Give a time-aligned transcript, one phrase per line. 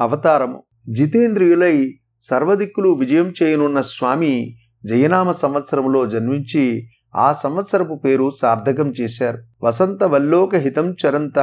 [0.00, 0.62] అవతారము.
[0.88, 9.38] జితేంద్రియులై సర్వదిక్కులు విజయం చేయనున్న స్వామి జయనామ సంవత్సరంలో జన్మించి ఆ సంవత్సరపు పేరు సార్థకం చేశారు.
[9.62, 11.38] వసంత వల్లోక హితం చరంత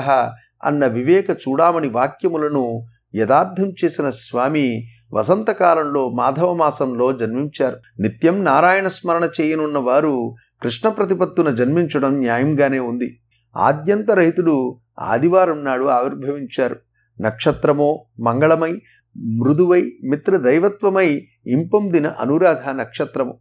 [0.64, 2.86] అన్న వివేక చూడామణి వాక్యములను
[3.16, 7.78] యథార్థం చేసిన స్వామి వసంతకాలంలో మాధవ మాసంలో జన్మించారు.
[8.00, 13.20] నిత్యం నారాయణ స్మరణ చేయనున్న వారు కృష్ణ ప్రతిపత్తున జన్మించడం న్యాయంగానే ఉంది.
[13.58, 16.76] ఆద్యంతరహితుడు ఆదివారం నాడు ఆవిర్భవించారు.
[17.22, 18.82] నక్షత్రమో మంగళమై
[19.18, 23.38] మృదువై మిత్ర దైవత్వమై ఇంపొందిన అనురాధ నక్షత్రము.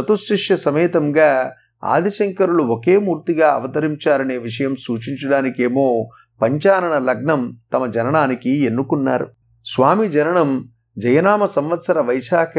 [0.00, 1.52] చతుశిష్య సమేతంగా
[1.84, 6.10] ఆదిశంకరులు ఒకే మూర్తిగా అవతరించారనే విషయం సూచించడానికేమో
[6.42, 9.28] పంచానన లగ్నం తమ జననానికి ఎన్నుకున్నారు.
[9.66, 12.58] స్వామి జననం జయనామ సంవత్సర వైశాఖ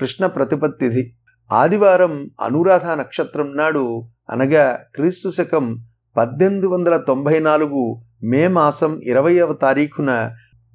[0.00, 1.16] కృష్ణ ప్రతిపత్తిది.
[1.52, 5.78] ఆదివారం అనురాధ నక్షత్రం నాడు అనగా క్రీస్తు శకం
[6.16, 10.10] పద్దెనిమిది వందల తొంభై నాలుగు మే మాసం ఇరవయవ తారీఖున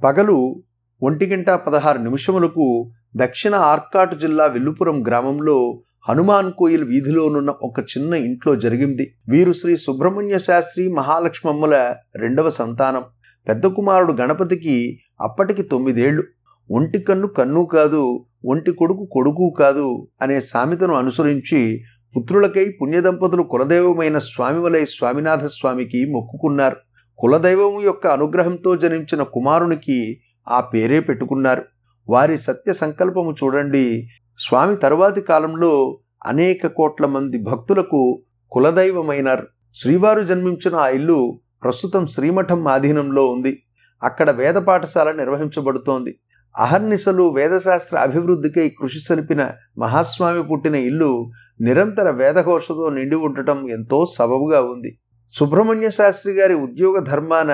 [0.03, 0.55] పగలు
[1.01, 8.55] ఒంటి గంట పదహారు నిమిషములకు దక్షిణ ఆర్కాటు జిల్లా విల్లుపురం గ్రామంలో హనుమాన్ కోయిల్ వీధిలోనున్న ఒక చిన్న ఇంట్లో
[8.55, 9.05] జరిగింది.
[9.29, 13.03] వీరు శ్రీ సుబ్రహ్మణ్య శాస్త్రి మహాలక్ష్మమ్మల రెండవ సంతానం.
[13.47, 16.23] పెద్ద కుమారుడు గణపతికి అప్పటికి తొమ్మిదేళ్ళు.
[16.71, 21.81] ఒంటి కన్ను కన్ను కాదు ఒంటి కొడుకు కొడుకు కాదు అనే సామెతను అనుసరించి
[22.15, 26.88] పుత్రులకై పుణ్యదంపతులు కులదైవమైన స్వామివలై స్వామినాథ స్వామికి మొక్కుకున్నారు.
[27.19, 31.63] కులదైవము యొక్క అనుగ్రహంతో జనించిన కుమారునికి ఆ పేరే పెట్టుకున్నారు.
[32.09, 34.07] వారి సత్య సంకల్పము చూడండి.
[34.39, 39.47] స్వామి తరువాతి కాలంలో అనేక కోట్ల మంది భక్తులకు కులదైవమైనారు.
[39.75, 43.63] శ్రీవారు జన్మించిన ఆ ఇల్లు ప్రస్తుతం శ్రీమఠం ఆధీనంలో ఉంది.
[44.03, 46.19] అక్కడ వేద పాఠశాల నిర్వహించబడుతోంది.
[46.57, 51.31] అహర్నిశలు వేదశాస్త్ర అభివృద్ధికై కృషి సలిపిన మహాస్వామి పుట్టిన ఇల్లు
[51.61, 54.99] నిరంతర వేదఘోషతో నిండి ఉండటం ఎంతో సబబుగా ఉంది.
[55.33, 57.51] సుబ్రహ్మణ్య శాస్త్రి గారి ఉద్యోగ ధర్మాన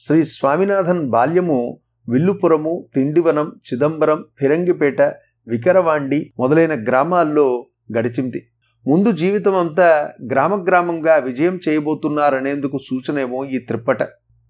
[0.00, 5.00] శ్రీ స్వామినాథన్ బాల్యము విల్లుపురము తిండివనం చిదంబరం ఫిరంగిపేట
[5.46, 7.66] వికరవాండి మొదలైన గ్రామాల్లో
[7.98, 8.40] గడిచింది.
[8.86, 9.88] ముందు జీవితం అంతా
[10.32, 14.02] గ్రామ గ్రామంగా విజయం చేయబోతున్నారనేందుకు సూచనేమో ఈ త్రిప్పట.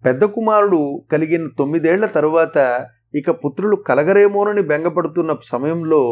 [0.04, 0.80] పెద్ద కుమారుడు
[1.12, 6.02] కలిగిన తొమ్మిదేళ్ళ తరువాత ఇక పుత్రులు కలగరేమోనని బెంగపడుతున్న సమయంలో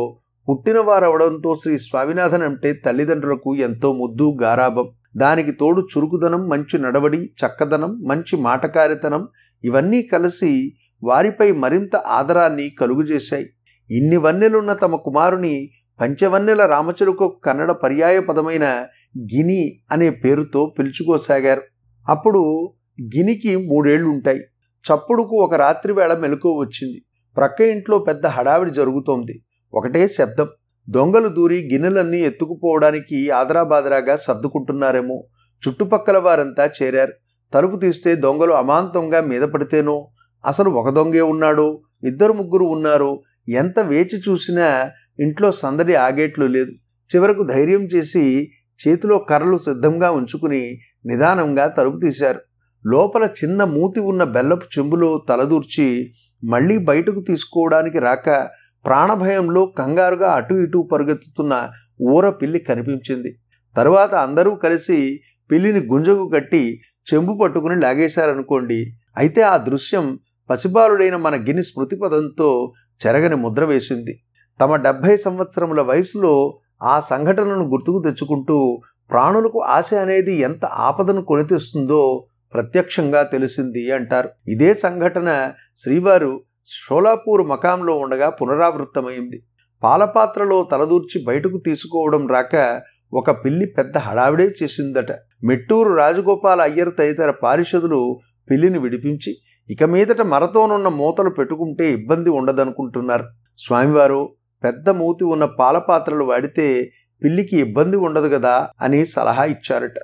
[0.48, 4.88] పుట్టినవారవడంతో శ్రీ స్వామినాథన్ అంటే తల్లిదండ్రులకు ఎంతో ముద్దు గారాభం.
[5.16, 9.28] దానికి తోడు చురుకుదనం మంచి నడవడి చక్కదనం మంచి మాటకారితనం
[9.64, 10.72] ఇవన్నీ కలిసి
[11.02, 13.46] వారిపై మరింత ఆదరాన్ని కలుగుజేశాయి.
[13.90, 18.86] ఇన్ని వన్నెలున్న తమ కుమారుని పంచవన్నెల రామచరుకు కన్నడ పర్యాయ పదమైన
[19.18, 21.62] గిని అనే పేరుతో పిలుచుకోసాగారు.
[22.08, 22.72] అప్పుడు
[23.02, 24.40] గినికి మూడేళ్ళుంటాయి.
[24.84, 27.04] చప్పుడుకు ఒక రాత్రివేళ మెలకువ వచ్చింది.
[27.36, 29.42] ప్రక్క ఇంట్లో పెద్ద హడావిడి జరుగుతోంది.
[29.74, 30.46] ఒకటే శబ్దం.
[30.90, 35.24] దొంగలు దూరి గిన్నెలన్నీ ఎత్తుకుపోవడానికి ఆదరాబాదరాగా సర్దుకుంటున్నారేమో.
[35.68, 37.12] చుట్టుపక్కల వారంతా చేరారు.
[37.54, 40.08] తలుపు తీస్తే దొంగలు అమాంతంగా మీద పడితేనో?
[40.46, 41.80] అసలు ఒక దొంగే ఉన్నాడు?
[42.04, 43.22] ఇద్దరు ముగ్గురు ఉన్నారు.
[43.48, 46.70] ఎంత వేచి చూసినా ఇంట్లో సందడి ఆగేట్లు లేదు.
[47.16, 48.50] చివరకు ధైర్యం చేసి
[48.88, 52.40] చేతిలో కర్రలు సిద్ధంగా ఉంచుకుని నిదానంగా తలుపు తీశారు.
[52.86, 56.12] లోపల చిన్న మూతి ఉన్న బెల్లపు చెంబులో తలదూర్చి
[56.44, 58.48] మళ్ళీ బయటకు తీసుకోవడానికి రాక
[58.86, 61.70] ప్రాణభయంలో కంగారుగా అటు ఇటు పరుగెత్తుతున్న
[62.02, 63.38] ఊర పిల్లి కనిపించింది.
[63.76, 65.20] తరువాత అందరూ కలిసి
[65.50, 68.86] పిల్లిని గుంజకు కట్టి చెంబు పట్టుకుని లాగేశారనుకోండి.
[69.16, 70.18] అయితే ఆ దృశ్యం
[70.50, 72.72] పసిబాలుడైన మన గిని స్మృతిపదంతో
[73.06, 74.14] చెరగని ముద్ర వేసింది.
[74.60, 78.80] తమ డెబ్భై సంవత్సరముల వయసులో ఆ సంఘటనను గుర్తుకు తెచ్చుకుంటూ
[79.10, 84.28] ప్రాణులకు ఆశ అనేది ఎంత ఆపదను కొనితెస్తుందో ప్రత్యక్షంగా తెలిసింది అంటారు.
[84.48, 89.38] ఇదే సంఘటన శ్రీవారు షోలాపూర్ మకాంలో ఉండగా పునరావృత్తమైంది
[89.82, 92.82] పాలపాత్రలో తలదూర్చి బయటకు తీసుకోవడం రాక
[93.12, 95.12] ఒక పిల్లి పెద్ద హడావిడే చేసిందట.
[95.44, 99.32] మెట్టూరు రాజగోపాల అయ్యర్ తదితర పారిషదులు పిల్లిని విడిపించి
[99.70, 103.24] ఇక మీదట మరతోనున్న మూతలు పెట్టుకుంటే ఇబ్బంది ఉండదనుకుంటున్నారు.
[103.58, 104.20] స్వామివారు
[104.64, 106.90] పెద్ద మూతి ఉన్న పాలపాత్రలు వాడితే
[107.22, 109.98] పిల్లికి ఇబ్బంది ఉండదు కదా అని సలహా ఇచ్చారట.